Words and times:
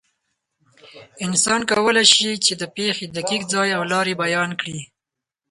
انسان 1.25 1.61
کولی 1.71 2.05
شي، 2.13 2.31
چې 2.45 2.53
د 2.61 2.63
پېښې 2.75 3.05
دقیق 3.17 3.41
ځای 3.53 3.69
او 3.77 3.83
لارې 3.91 4.13
بیان 4.23 4.49
کړي. 4.61 4.79